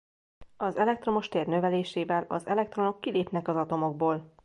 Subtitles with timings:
[0.57, 4.33] Az elektromos tér növelésével az elektronok kilépnek az atomokból.